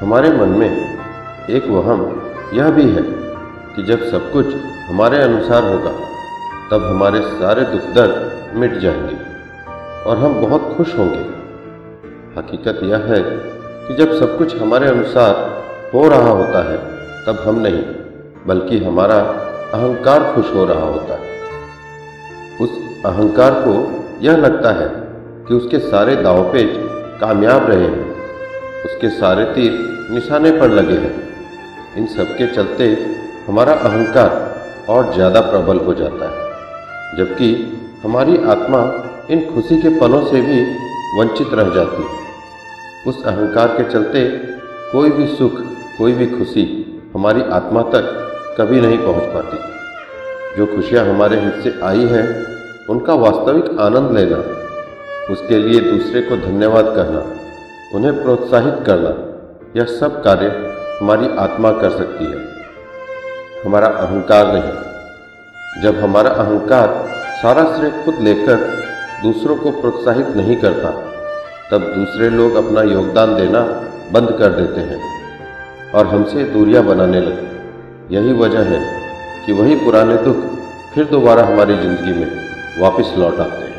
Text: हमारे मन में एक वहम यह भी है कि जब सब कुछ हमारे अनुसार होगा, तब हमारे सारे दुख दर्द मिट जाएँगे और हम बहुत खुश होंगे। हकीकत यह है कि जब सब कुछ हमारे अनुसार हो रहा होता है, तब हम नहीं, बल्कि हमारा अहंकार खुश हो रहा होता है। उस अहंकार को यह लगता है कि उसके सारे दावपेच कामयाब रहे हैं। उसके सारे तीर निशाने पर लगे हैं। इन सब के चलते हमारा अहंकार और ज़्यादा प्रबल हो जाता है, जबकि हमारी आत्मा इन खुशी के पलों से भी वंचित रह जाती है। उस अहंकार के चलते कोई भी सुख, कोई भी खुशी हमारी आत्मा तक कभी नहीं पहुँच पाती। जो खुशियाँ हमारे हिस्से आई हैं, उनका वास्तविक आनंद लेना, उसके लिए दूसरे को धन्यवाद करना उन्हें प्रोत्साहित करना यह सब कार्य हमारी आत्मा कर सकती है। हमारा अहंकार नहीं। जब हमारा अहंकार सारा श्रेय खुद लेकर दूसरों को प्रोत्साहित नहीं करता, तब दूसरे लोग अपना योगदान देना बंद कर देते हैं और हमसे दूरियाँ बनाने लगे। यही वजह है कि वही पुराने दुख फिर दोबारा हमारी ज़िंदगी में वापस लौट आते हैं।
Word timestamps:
हमारे 0.00 0.30
मन 0.30 0.48
में 0.48 0.98
एक 1.50 1.66
वहम 1.66 2.22
यह 2.54 2.70
भी 2.70 2.82
है 2.82 3.02
कि 3.76 3.82
जब 3.82 4.04
सब 4.04 4.32
कुछ 4.32 4.46
हमारे 4.88 5.22
अनुसार 5.22 5.62
होगा, 5.62 5.90
तब 6.70 6.84
हमारे 6.84 7.20
सारे 7.20 7.62
दुख 7.62 7.80
दर्द 7.80 8.32
मिट 8.58 8.78
जाएँगे 8.78 9.16
और 10.10 10.18
हम 10.18 10.34
बहुत 10.34 10.74
खुश 10.76 10.98
होंगे। 10.98 11.36
हकीकत 12.38 12.80
यह 12.82 12.96
है 12.96 13.22
कि 13.88 13.94
जब 13.94 14.12
सब 14.20 14.38
कुछ 14.38 14.60
हमारे 14.60 14.88
अनुसार 14.88 15.64
हो 15.94 16.08
रहा 16.08 16.30
होता 16.30 16.70
है, 16.70 16.78
तब 17.26 17.44
हम 17.48 17.60
नहीं, 17.60 17.82
बल्कि 18.46 18.84
हमारा 18.84 19.18
अहंकार 19.74 20.32
खुश 20.34 20.54
हो 20.54 20.64
रहा 20.64 20.86
होता 20.86 21.14
है। 21.14 21.40
उस 22.60 22.70
अहंकार 23.06 23.52
को 23.54 24.04
यह 24.20 24.36
लगता 24.36 24.70
है 24.70 24.88
कि 25.48 25.54
उसके 25.54 25.78
सारे 25.78 26.16
दावपेच 26.16 26.70
कामयाब 27.20 27.70
रहे 27.70 27.84
हैं। 27.84 28.15
उसके 28.86 29.08
सारे 29.10 29.44
तीर 29.54 29.72
निशाने 30.10 30.50
पर 30.52 30.70
लगे 30.70 30.96
हैं। 30.96 31.14
इन 31.96 32.06
सब 32.08 32.36
के 32.38 32.46
चलते 32.54 32.86
हमारा 33.46 33.72
अहंकार 33.84 34.30
और 34.88 35.12
ज़्यादा 35.14 35.40
प्रबल 35.42 35.78
हो 35.78 35.94
जाता 35.94 36.26
है, 36.26 37.16
जबकि 37.18 37.48
हमारी 38.02 38.36
आत्मा 38.46 38.80
इन 39.30 39.40
खुशी 39.54 39.80
के 39.82 39.98
पलों 40.00 40.24
से 40.24 40.40
भी 40.40 40.60
वंचित 41.18 41.54
रह 41.54 41.74
जाती 41.74 42.02
है। 42.02 42.24
उस 43.06 43.24
अहंकार 43.24 43.68
के 43.76 43.90
चलते 43.92 44.24
कोई 44.92 45.10
भी 45.10 45.26
सुख, 45.36 45.52
कोई 45.98 46.12
भी 46.12 46.26
खुशी 46.28 46.64
हमारी 47.14 47.42
आत्मा 47.52 47.82
तक 47.94 48.12
कभी 48.58 48.80
नहीं 48.80 48.98
पहुँच 48.98 49.32
पाती। 49.34 49.58
जो 50.56 50.66
खुशियाँ 50.66 51.04
हमारे 51.06 51.40
हिस्से 51.40 51.72
आई 51.84 52.06
हैं, 52.06 52.26
उनका 52.90 53.14
वास्तविक 53.16 53.78
आनंद 53.80 54.16
लेना, 54.18 54.36
उसके 55.32 55.58
लिए 55.58 55.80
दूसरे 55.82 56.20
को 56.22 56.36
धन्यवाद 56.38 56.92
करना 56.96 57.20
उन्हें 57.94 58.22
प्रोत्साहित 58.22 58.74
करना 58.86 59.10
यह 59.76 59.86
सब 59.90 60.22
कार्य 60.22 60.46
हमारी 61.00 61.28
आत्मा 61.38 61.70
कर 61.72 61.90
सकती 61.90 62.24
है। 62.24 62.38
हमारा 63.64 63.88
अहंकार 63.98 64.52
नहीं। 64.52 65.82
जब 65.82 65.98
हमारा 65.98 66.30
अहंकार 66.30 66.88
सारा 67.42 67.64
श्रेय 67.76 67.90
खुद 68.04 68.18
लेकर 68.20 68.56
दूसरों 69.22 69.56
को 69.56 69.70
प्रोत्साहित 69.70 70.28
नहीं 70.28 70.56
करता, 70.56 70.90
तब 71.70 71.86
दूसरे 71.94 72.30
लोग 72.30 72.54
अपना 72.54 72.82
योगदान 72.82 73.34
देना 73.36 73.60
बंद 74.12 74.36
कर 74.38 74.50
देते 74.52 74.80
हैं 74.80 75.00
और 75.92 76.06
हमसे 76.06 76.44
दूरियाँ 76.44 76.82
बनाने 76.84 77.20
लगे। 77.20 78.16
यही 78.16 78.32
वजह 78.32 78.62
है 78.64 78.80
कि 79.46 79.52
वही 79.52 79.76
पुराने 79.76 80.16
दुख 80.16 80.36
फिर 80.94 81.04
दोबारा 81.04 81.42
हमारी 81.42 81.76
ज़िंदगी 81.76 82.12
में 82.12 82.30
वापस 82.80 83.14
लौट 83.18 83.40
आते 83.40 83.64
हैं। 83.64 83.75